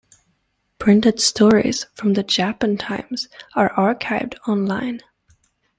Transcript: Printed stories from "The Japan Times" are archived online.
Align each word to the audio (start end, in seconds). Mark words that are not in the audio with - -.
Printed 0.79 1.19
stories 1.21 1.85
from 1.93 2.13
"The 2.13 2.23
Japan 2.23 2.75
Times" 2.75 3.27
are 3.53 3.71
archived 3.75 4.33
online. 4.47 5.01